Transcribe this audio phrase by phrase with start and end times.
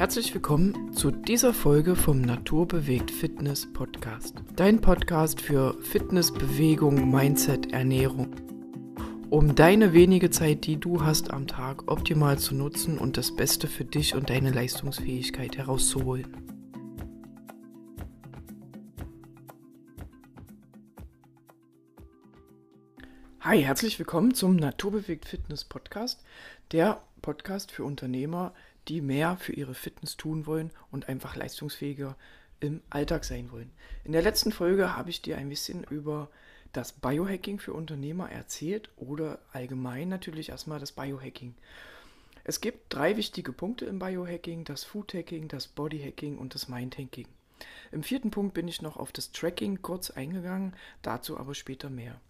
[0.00, 4.34] Herzlich willkommen zu dieser Folge vom Naturbewegt Fitness Podcast.
[4.56, 8.34] Dein Podcast für Fitness, Bewegung, Mindset, Ernährung.
[9.28, 13.66] Um deine wenige Zeit, die du hast am Tag, optimal zu nutzen und das Beste
[13.66, 16.49] für dich und deine Leistungsfähigkeit herauszuholen.
[23.50, 26.22] Hi, herzlich willkommen zum Naturbewegt Fitness Podcast,
[26.70, 28.54] der Podcast für Unternehmer,
[28.86, 32.16] die mehr für ihre Fitness tun wollen und einfach leistungsfähiger
[32.60, 33.72] im Alltag sein wollen.
[34.04, 36.30] In der letzten Folge habe ich dir ein bisschen über
[36.72, 41.56] das Biohacking für Unternehmer erzählt oder allgemein natürlich erstmal das Biohacking.
[42.44, 47.26] Es gibt drei wichtige Punkte im Biohacking, das Foodhacking, das Bodyhacking und das Mindhacking.
[47.90, 52.20] Im vierten Punkt bin ich noch auf das Tracking kurz eingegangen, dazu aber später mehr.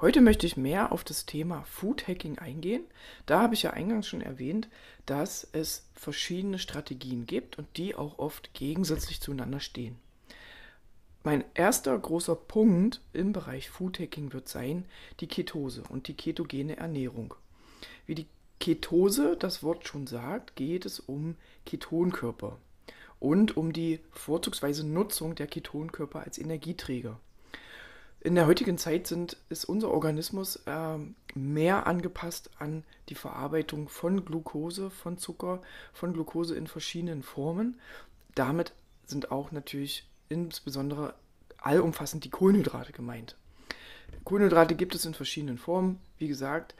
[0.00, 2.84] Heute möchte ich mehr auf das Thema Food Hacking eingehen.
[3.26, 4.68] Da habe ich ja eingangs schon erwähnt,
[5.06, 9.96] dass es verschiedene Strategien gibt und die auch oft gegensätzlich zueinander stehen.
[11.24, 14.84] Mein erster großer Punkt im Bereich Food Hacking wird sein
[15.18, 17.34] die Ketose und die ketogene Ernährung.
[18.06, 18.28] Wie die
[18.60, 21.34] Ketose das Wort schon sagt, geht es um
[21.66, 22.56] Ketonkörper
[23.18, 27.18] und um die vorzugsweise Nutzung der Ketonkörper als Energieträger
[28.20, 30.98] in der heutigen Zeit sind, ist unser Organismus äh,
[31.34, 37.78] mehr angepasst an die Verarbeitung von Glucose, von Zucker, von Glucose in verschiedenen Formen.
[38.34, 38.72] Damit
[39.06, 41.14] sind auch natürlich insbesondere
[41.58, 43.36] allumfassend die Kohlenhydrate gemeint.
[44.24, 46.00] Kohlenhydrate gibt es in verschiedenen Formen.
[46.18, 46.74] Wie gesagt,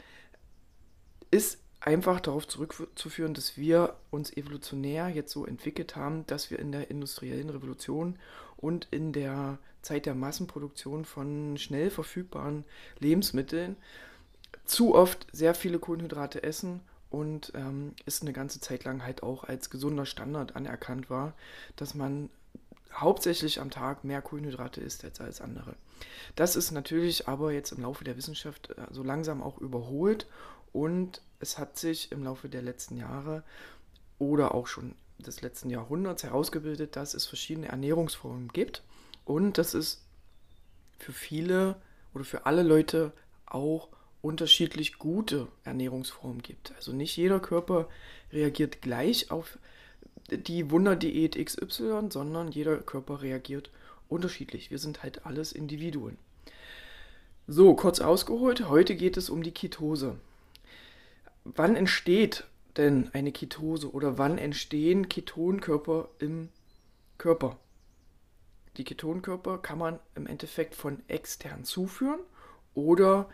[1.30, 6.72] ist einfach darauf zurückzuführen, dass wir uns evolutionär jetzt so entwickelt haben, dass wir in
[6.72, 8.18] der industriellen Revolution
[8.56, 12.64] und in der Zeit der Massenproduktion von schnell verfügbaren
[12.98, 13.76] Lebensmitteln
[14.64, 16.80] zu oft sehr viele Kohlenhydrate essen
[17.10, 21.32] und ähm, es eine ganze Zeit lang halt auch als gesunder Standard anerkannt war,
[21.76, 22.28] dass man
[22.92, 25.74] hauptsächlich am Tag mehr Kohlenhydrate isst als als andere.
[26.36, 30.26] Das ist natürlich aber jetzt im Laufe der Wissenschaft äh, so langsam auch überholt
[30.72, 33.42] und es hat sich im Laufe der letzten Jahre
[34.18, 38.82] oder auch schon des letzten Jahrhunderts herausgebildet, dass es verschiedene Ernährungsformen gibt
[39.24, 40.04] und dass es
[40.98, 41.76] für viele
[42.14, 43.12] oder für alle Leute
[43.46, 43.88] auch
[44.22, 46.72] unterschiedlich gute Ernährungsformen gibt.
[46.76, 47.88] Also nicht jeder Körper
[48.32, 49.58] reagiert gleich auf
[50.30, 53.70] die Wunderdiät XY, sondern jeder Körper reagiert
[54.08, 54.70] unterschiedlich.
[54.70, 56.18] Wir sind halt alles Individuen.
[57.46, 60.18] So, kurz ausgeholt, heute geht es um die Ketose
[61.54, 62.44] wann entsteht
[62.76, 66.48] denn eine Ketose oder wann entstehen Ketonkörper im
[67.16, 67.58] Körper?
[68.76, 72.20] Die Ketonkörper kann man im Endeffekt von extern zuführen
[72.74, 73.28] oder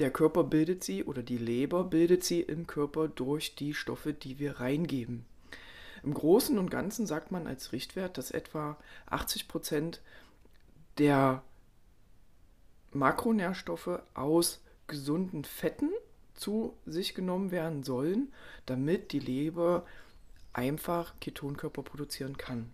[0.00, 4.38] der Körper bildet sie oder die Leber bildet sie im Körper durch die Stoffe, die
[4.38, 5.26] wir reingeben.
[6.02, 10.00] Im Großen und Ganzen sagt man als Richtwert, dass etwa 80 Prozent
[10.98, 11.42] der
[12.92, 15.90] Makronährstoffe aus gesunden Fetten
[16.34, 18.32] zu sich genommen werden sollen,
[18.66, 19.86] damit die Leber
[20.52, 22.72] einfach Ketonkörper produzieren kann.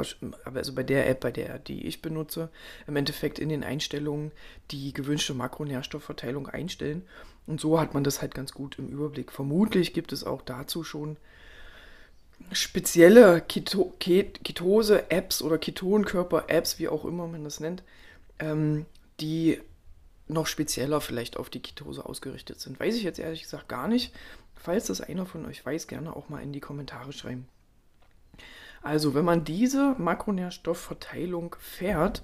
[0.54, 2.50] also bei der App, bei der die ich benutze,
[2.88, 4.32] im Endeffekt in den Einstellungen
[4.72, 7.04] die gewünschte Makronährstoffverteilung einstellen.
[7.48, 9.32] Und so hat man das halt ganz gut im Überblick.
[9.32, 11.18] Vermutlich gibt es auch dazu schon
[12.52, 17.84] spezielle Keto Ketose-Apps oder Ketonkörper-Apps, wie auch immer man das nennt,
[18.40, 18.86] ähm,
[19.20, 19.62] die
[20.28, 22.80] noch spezieller vielleicht auf die Ketose ausgerichtet sind.
[22.80, 24.14] Weiß ich jetzt ehrlich gesagt gar nicht.
[24.56, 27.48] Falls das einer von euch weiß, gerne auch mal in die Kommentare schreiben.
[28.82, 32.24] Also, wenn man diese Makronährstoffverteilung fährt,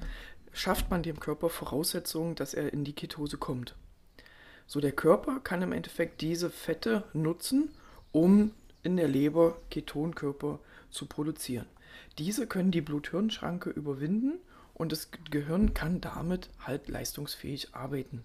[0.52, 3.75] schafft man dem Körper Voraussetzungen, dass er in die Ketose kommt.
[4.68, 7.69] So, der Körper kann im Endeffekt diese Fette nutzen,
[8.12, 8.52] um
[8.84, 10.60] in der Leber Ketonkörper
[10.90, 11.68] zu produzieren.
[12.18, 14.40] Diese können die Blut-Hirn-Schranke überwinden
[14.81, 18.24] und das Gehirn kann damit halt leistungsfähig arbeiten.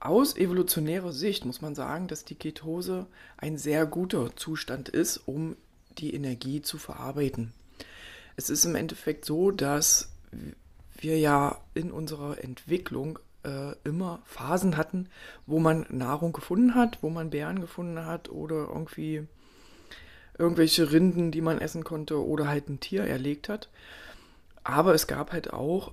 [0.00, 3.06] Aus evolutionärer Sicht muss man sagen, dass die Ketose
[3.36, 5.56] ein sehr guter Zustand ist, um
[5.98, 7.52] die Energie zu verarbeiten.
[8.36, 10.10] Es ist im Endeffekt so, dass
[10.96, 15.10] wir ja in unserer Entwicklung äh, immer Phasen hatten,
[15.46, 19.26] wo man Nahrung gefunden hat, wo man Beeren gefunden hat oder irgendwie
[20.38, 23.68] irgendwelche Rinden, die man essen konnte oder halt ein Tier erlegt hat.
[24.64, 25.92] Aber es gab halt auch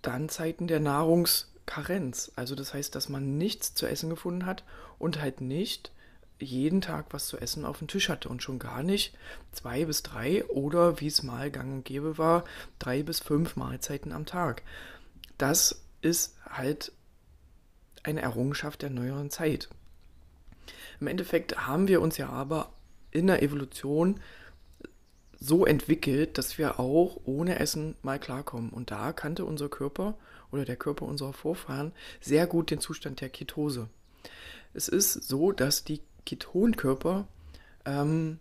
[0.00, 2.32] dann Zeiten der Nahrungskarenz.
[2.36, 4.64] Also das heißt, dass man nichts zu essen gefunden hat
[4.98, 5.92] und halt nicht
[6.38, 9.16] jeden Tag was zu essen auf dem Tisch hatte und schon gar nicht
[9.52, 12.44] zwei bis drei oder wie es mal gang und gäbe war,
[12.78, 14.62] drei bis fünf Mahlzeiten am Tag.
[15.38, 16.92] Das ist halt
[18.02, 19.68] eine Errungenschaft der neueren Zeit.
[21.00, 22.72] Im Endeffekt haben wir uns ja aber
[23.10, 24.20] in der Evolution
[25.42, 28.70] so entwickelt, dass wir auch ohne Essen mal klarkommen.
[28.70, 30.14] Und da kannte unser Körper
[30.52, 33.88] oder der Körper unserer Vorfahren sehr gut den Zustand der Ketose.
[34.72, 37.26] Es ist so, dass die Ketonkörper,
[37.84, 38.38] ähm,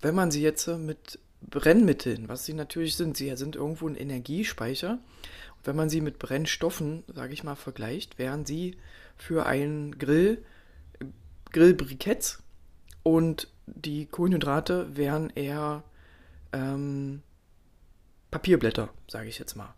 [0.00, 4.92] wenn man sie jetzt mit Brennmitteln, was sie natürlich sind, sie sind irgendwo ein Energiespeicher.
[4.92, 8.76] Und wenn man sie mit Brennstoffen, sage ich mal, vergleicht, wären sie
[9.16, 10.42] für einen Grill
[11.50, 12.42] Grillbriketts
[13.02, 15.82] und die Kohlenhydrate wären eher
[16.52, 17.22] ähm,
[18.30, 19.74] Papierblätter, sage ich jetzt mal.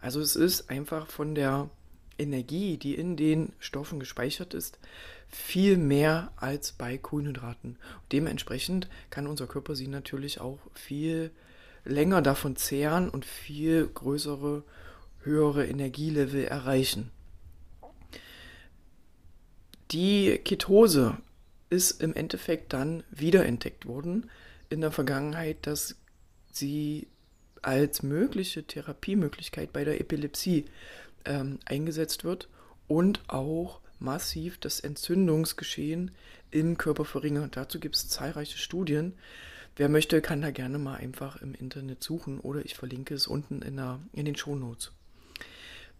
[0.00, 1.70] Also es ist einfach von der
[2.18, 4.78] Energie, die in den Stoffen gespeichert ist,
[5.28, 7.78] viel mehr als bei Kohlenhydraten.
[8.12, 11.30] Dementsprechend kann unser Körper sie natürlich auch viel
[11.84, 14.64] länger davon zehren und viel größere,
[15.22, 17.10] höhere Energielevel erreichen.
[19.90, 21.16] Die Ketose
[21.68, 24.30] ist im Endeffekt dann wiederentdeckt worden
[24.68, 25.96] in der Vergangenheit, dass
[26.52, 27.08] sie
[27.62, 30.66] als mögliche Therapiemöglichkeit bei der Epilepsie
[31.24, 32.48] ähm, eingesetzt wird
[32.88, 36.12] und auch massiv das Entzündungsgeschehen
[36.50, 37.56] im Körper verringert.
[37.56, 39.14] Dazu gibt es zahlreiche Studien.
[39.76, 43.62] Wer möchte, kann da gerne mal einfach im Internet suchen oder ich verlinke es unten
[43.62, 44.92] in, der, in den Shownotes.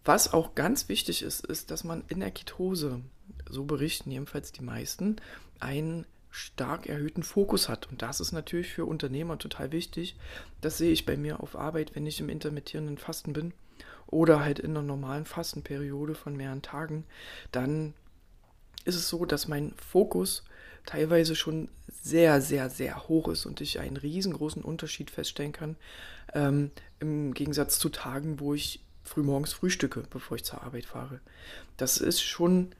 [0.03, 3.01] Was auch ganz wichtig ist, ist, dass man in der Ketose,
[3.49, 5.17] so berichten jedenfalls die meisten,
[5.59, 7.89] einen stark erhöhten Fokus hat.
[7.89, 10.15] Und das ist natürlich für Unternehmer total wichtig.
[10.61, 13.53] Das sehe ich bei mir auf Arbeit, wenn ich im intermittierenden Fasten bin
[14.07, 17.05] oder halt in einer normalen Fastenperiode von mehreren Tagen.
[17.51, 17.93] Dann
[18.85, 20.43] ist es so, dass mein Fokus
[20.85, 21.69] teilweise schon
[22.01, 25.75] sehr, sehr, sehr hoch ist und ich einen riesengroßen Unterschied feststellen kann.
[26.33, 31.19] Ähm, Im Gegensatz zu Tagen, wo ich frühmorgens frühstücke, bevor ich zur Arbeit fahre.
[31.77, 32.71] Das ist schon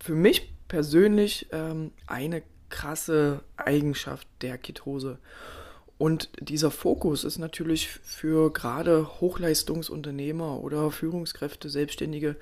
[0.00, 5.18] für mich persönlich ähm, eine krasse Eigenschaft der Ketose.
[5.98, 12.34] Und dieser Fokus ist natürlich für gerade Hochleistungsunternehmer oder Führungskräfte, Selbstständige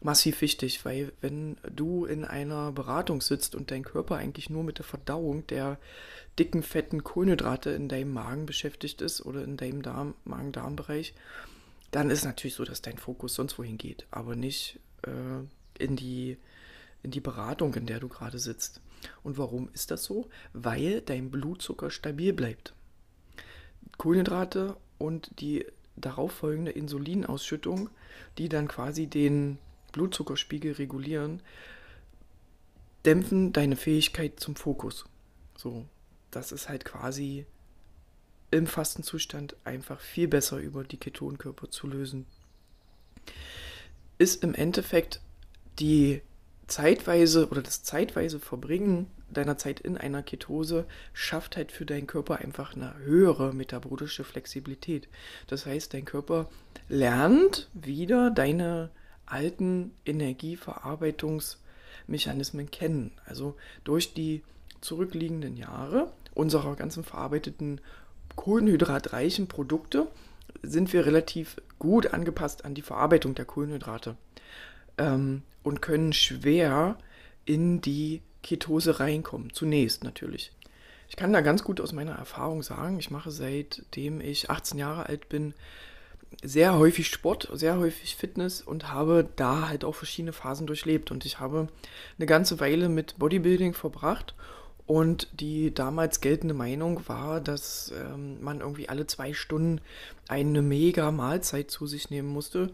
[0.00, 4.78] massiv wichtig, weil wenn du in einer Beratung sitzt und dein Körper eigentlich nur mit
[4.78, 5.76] der Verdauung der
[6.38, 11.12] dicken, fetten Kohlenhydrate in deinem Magen beschäftigt ist oder in deinem Darm, Magen-Darm-Bereich,
[11.90, 16.36] dann ist natürlich so, dass dein Fokus sonst wohin geht, aber nicht äh, in die
[17.04, 18.80] in die Beratung, in der du gerade sitzt.
[19.22, 20.28] Und warum ist das so?
[20.52, 22.74] Weil dein Blutzucker stabil bleibt.
[23.98, 27.90] Kohlenhydrate und die darauf folgende Insulinausschüttung,
[28.38, 29.58] die dann quasi den
[29.92, 31.40] Blutzuckerspiegel regulieren,
[33.04, 35.04] dämpfen deine Fähigkeit zum Fokus.
[35.56, 35.84] So,
[36.30, 37.46] das ist halt quasi
[38.50, 42.26] im Fastenzustand einfach viel besser über die Ketonkörper zu lösen.
[44.16, 45.20] Ist im Endeffekt
[45.78, 46.22] die
[46.66, 52.36] zeitweise oder das zeitweise Verbringen deiner Zeit in einer Ketose schafft halt für deinen Körper
[52.36, 55.08] einfach eine höhere metabolische Flexibilität.
[55.46, 56.48] Das heißt, dein Körper
[56.88, 58.90] lernt wieder deine
[59.26, 63.10] alten Energieverarbeitungsmechanismen kennen.
[63.26, 64.42] Also durch die
[64.80, 67.80] zurückliegenden Jahre unserer ganzen verarbeiteten
[68.36, 70.06] kohlenhydratreichen Produkte
[70.62, 74.16] sind wir relativ gut angepasst an die Verarbeitung der Kohlenhydrate
[74.98, 76.98] ähm, und können schwer
[77.44, 79.52] in die Ketose reinkommen.
[79.52, 80.52] Zunächst natürlich.
[81.08, 85.06] Ich kann da ganz gut aus meiner Erfahrung sagen, ich mache seitdem ich 18 Jahre
[85.06, 85.54] alt bin
[86.42, 91.10] sehr häufig Sport, sehr häufig Fitness und habe da halt auch verschiedene Phasen durchlebt.
[91.10, 91.68] Und ich habe
[92.18, 94.34] eine ganze Weile mit Bodybuilding verbracht.
[94.86, 99.80] Und die damals geltende Meinung war, dass ähm, man irgendwie alle zwei Stunden
[100.28, 102.70] eine mega Mahlzeit zu sich nehmen musste,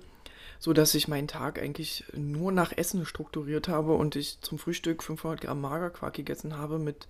[0.60, 5.02] so dass ich meinen Tag eigentlich nur nach Essen strukturiert habe und ich zum Frühstück
[5.02, 7.08] 500 Gramm Magerquark gegessen habe mit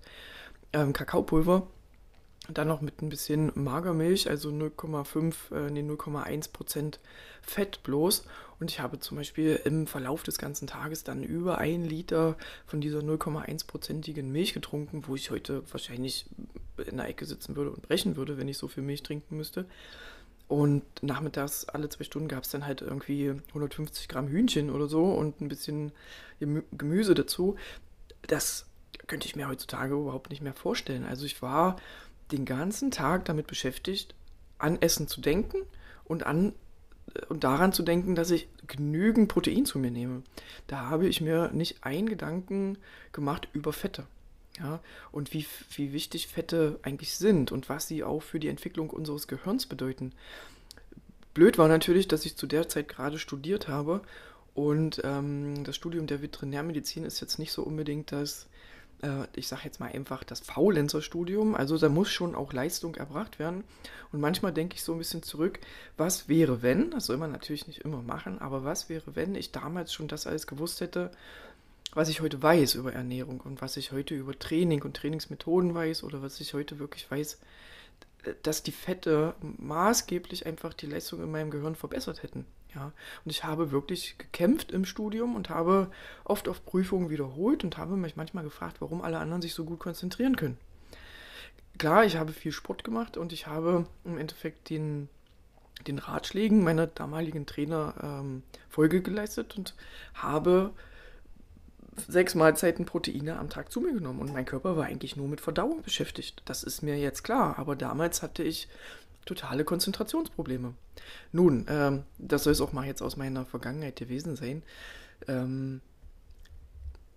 [0.73, 1.67] ähm, Kakaopulver
[2.49, 6.99] dann noch mit ein bisschen Magermilch, also 0,5, äh, nee, 0,1 Prozent
[7.41, 8.25] Fett bloß.
[8.59, 12.81] Und ich habe zum Beispiel im Verlauf des ganzen Tages dann über ein Liter von
[12.81, 16.25] dieser 0,1-prozentigen Milch getrunken, wo ich heute wahrscheinlich
[16.85, 19.65] in der Ecke sitzen würde und brechen würde, wenn ich so viel Milch trinken müsste.
[20.51, 25.05] Und nachmittags alle zwei Stunden gab es dann halt irgendwie 150 Gramm Hühnchen oder so
[25.05, 25.93] und ein bisschen
[26.73, 27.55] Gemüse dazu.
[28.27, 28.65] Das
[29.07, 31.05] könnte ich mir heutzutage überhaupt nicht mehr vorstellen.
[31.05, 31.77] Also ich war
[32.33, 34.13] den ganzen Tag damit beschäftigt,
[34.57, 35.59] an Essen zu denken
[36.03, 36.51] und an
[37.29, 40.21] und daran zu denken, dass ich genügend Protein zu mir nehme.
[40.67, 42.77] Da habe ich mir nicht einen Gedanken
[43.13, 44.05] gemacht über Fette.
[44.59, 44.81] Ja,
[45.11, 49.27] und wie, wie wichtig Fette eigentlich sind und was sie auch für die Entwicklung unseres
[49.27, 50.11] Gehirns bedeuten.
[51.33, 54.01] Blöd war natürlich, dass ich zu der Zeit gerade studiert habe
[54.53, 58.47] und ähm, das Studium der Veterinärmedizin ist jetzt nicht so unbedingt das
[59.01, 61.55] äh, ich sage jetzt mal einfach, das Faulenzer-Studium.
[61.55, 63.63] Also da muss schon auch Leistung erbracht werden.
[64.11, 65.59] Und manchmal denke ich so ein bisschen zurück,
[65.97, 69.51] was wäre, wenn, das soll man natürlich nicht immer machen, aber was wäre, wenn ich
[69.51, 71.11] damals schon das alles gewusst hätte,
[71.93, 76.03] was ich heute weiß über Ernährung und was ich heute über Training und Trainingsmethoden weiß
[76.03, 77.39] oder was ich heute wirklich weiß,
[78.43, 82.45] dass die Fette maßgeblich einfach die Leistung in meinem Gehirn verbessert hätten.
[82.73, 82.93] Ja,
[83.25, 85.91] und ich habe wirklich gekämpft im Studium und habe
[86.23, 89.79] oft auf Prüfungen wiederholt und habe mich manchmal gefragt, warum alle anderen sich so gut
[89.79, 90.57] konzentrieren können.
[91.77, 95.09] Klar, ich habe viel Sport gemacht und ich habe im Endeffekt den,
[95.87, 99.75] den Ratschlägen meiner damaligen Trainer ähm, Folge geleistet und
[100.13, 100.71] habe
[102.07, 105.41] sechs Mahlzeiten Proteine am Tag zu mir genommen und mein Körper war eigentlich nur mit
[105.41, 106.41] Verdauung beschäftigt.
[106.45, 108.67] Das ist mir jetzt klar, aber damals hatte ich
[109.25, 110.73] totale Konzentrationsprobleme.
[111.31, 114.63] Nun, ähm, das soll es auch mal jetzt aus meiner Vergangenheit gewesen sein.
[115.27, 115.81] Ähm,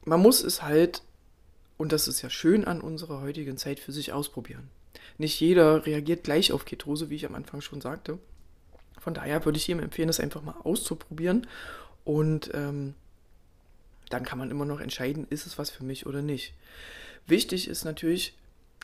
[0.04, 1.02] man muss es halt,
[1.76, 4.68] und das ist ja schön an unserer heutigen Zeit, für sich ausprobieren.
[5.18, 8.18] Nicht jeder reagiert gleich auf Ketose, wie ich am Anfang schon sagte.
[9.00, 11.46] Von daher würde ich jedem empfehlen, das einfach mal auszuprobieren.
[12.04, 12.94] Und ähm,
[14.14, 16.54] dann kann man immer noch entscheiden, ist es was für mich oder nicht.
[17.26, 18.36] Wichtig ist natürlich,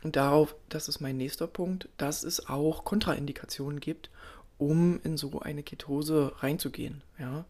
[0.03, 4.11] und darauf, das ist mein nächster Punkt, dass es auch Kontraindikationen gibt,
[4.59, 7.03] um in so eine Ketose reinzugehen.
[7.19, 7.45] Ja.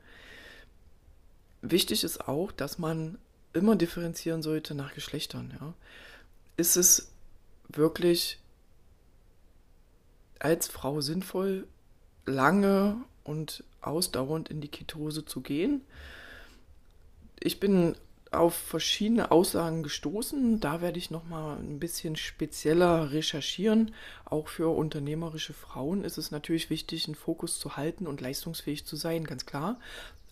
[1.63, 3.17] Wichtig ist auch, dass man
[3.55, 5.57] immer differenzieren sollte nach Geschlechtern.
[5.59, 5.73] Ja.
[6.59, 7.11] Ist es
[7.69, 8.39] wirklich
[10.39, 11.67] als Frau sinnvoll,
[12.27, 15.81] lange und ausdauernd in die Ketose zu gehen?
[17.40, 17.97] Ich bin
[18.30, 20.61] auf verschiedene Aussagen gestoßen.
[20.61, 23.94] Da werde ich noch mal ein bisschen spezieller recherchieren.
[24.25, 28.97] Auch für unternehmerische Frauen ist es natürlich wichtig, einen Fokus zu halten und leistungsfähig zu
[28.97, 29.80] sein, ganz klar.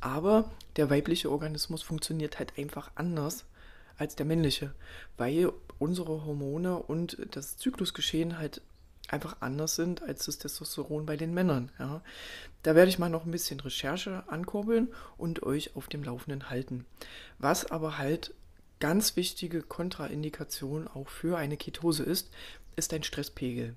[0.00, 3.44] Aber der weibliche Organismus funktioniert halt einfach anders
[3.96, 4.72] als der männliche,
[5.16, 8.62] weil unsere Hormone und das Zyklusgeschehen halt
[9.08, 11.70] einfach anders sind als das Testosteron bei den Männern.
[11.78, 12.02] Ja.
[12.62, 16.84] Da werde ich mal noch ein bisschen Recherche ankurbeln und euch auf dem Laufenden halten.
[17.38, 18.34] Was aber halt
[18.80, 22.30] ganz wichtige Kontraindikation auch für eine Ketose ist,
[22.76, 23.74] ist ein Stresspegel.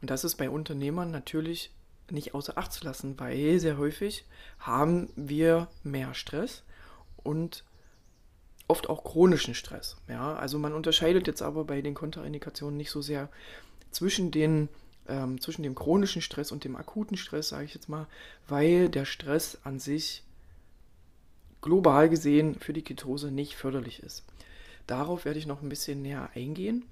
[0.00, 1.72] Und das ist bei Unternehmern natürlich
[2.10, 4.24] nicht außer Acht zu lassen, weil sehr häufig
[4.58, 6.62] haben wir mehr Stress
[7.22, 7.64] und
[8.66, 9.96] oft auch chronischen Stress.
[10.08, 13.28] Ja, also man unterscheidet jetzt aber bei den Kontraindikationen nicht so sehr
[13.90, 14.68] zwischen, den,
[15.06, 18.06] ähm, zwischen dem chronischen Stress und dem akuten Stress, sage ich jetzt mal,
[18.46, 20.22] weil der Stress an sich
[21.60, 24.24] global gesehen für die Ketose nicht förderlich ist.
[24.86, 26.84] Darauf werde ich noch ein bisschen näher eingehen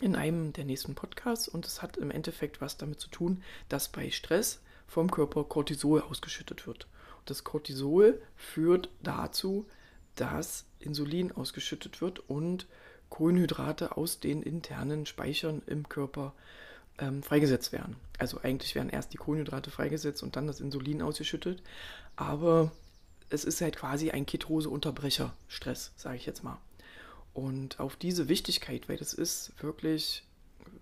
[0.00, 3.88] in einem der nächsten Podcasts und es hat im Endeffekt was damit zu tun, dass
[3.88, 6.86] bei Stress vom Körper Cortisol ausgeschüttet wird.
[7.18, 9.66] Und das Cortisol führt dazu,
[10.16, 12.66] dass Insulin ausgeschüttet wird und
[13.08, 16.32] Kohlenhydrate aus den internen Speichern im Körper
[16.98, 17.96] ähm, freigesetzt werden.
[18.18, 21.62] Also eigentlich werden erst die Kohlenhydrate freigesetzt und dann das Insulin ausgeschüttet.
[22.16, 22.72] Aber
[23.30, 26.58] es ist halt quasi ein Ketose-Unterbrecher-Stress, sage ich jetzt mal.
[27.32, 30.22] Und auf diese Wichtigkeit, weil das ist wirklich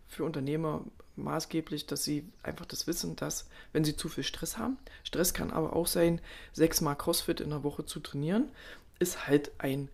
[0.09, 0.85] für Unternehmer
[1.17, 5.51] maßgeblich, dass sie einfach das wissen, dass wenn sie zu viel Stress haben, Stress kann
[5.51, 6.21] aber auch sein,
[6.53, 8.51] sechsmal CrossFit in der Woche zu trainieren,
[8.99, 9.89] ist halt ein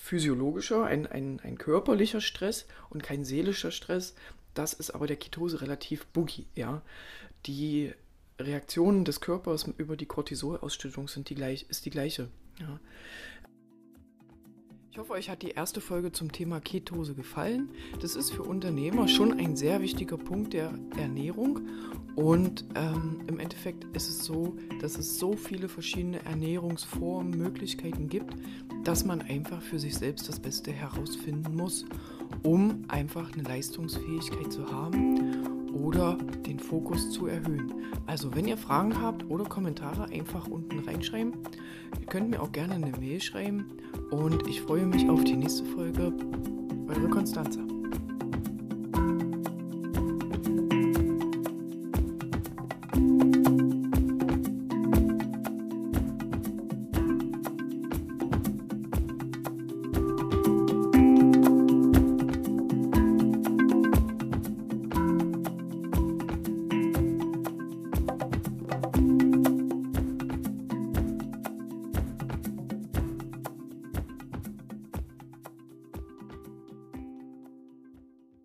[0.00, 4.14] physiologischer, ein, ein, ein körperlicher Stress und kein seelischer Stress.
[4.54, 6.80] Das ist aber der Ketose relativ boogie, ja.
[7.46, 7.92] Die
[8.38, 12.28] Reaktionen des Körpers über die Cortisolausschüttung sind die gleich, ist die gleiche.
[12.58, 12.80] Ja.
[14.92, 17.70] Ich hoffe, euch hat die erste Folge zum Thema Ketose gefallen.
[18.00, 21.60] Das ist für Unternehmer schon ein sehr wichtiger Punkt der Ernährung.
[22.16, 28.34] Und ähm, im Endeffekt ist es so, dass es so viele verschiedene Ernährungsformen, Möglichkeiten gibt,
[28.82, 31.84] dass man einfach für sich selbst das Beste herausfinden muss,
[32.42, 37.72] um einfach eine Leistungsfähigkeit zu haben oder den Fokus zu erhöhen.
[38.06, 41.34] Also wenn ihr Fragen habt oder Kommentare, einfach unten reinschreiben.
[42.00, 43.66] Ihr könnt mir auch gerne eine Mail schreiben
[44.10, 46.12] und ich freue mich auf die nächste Folge.
[46.88, 47.69] Eure Konstanze.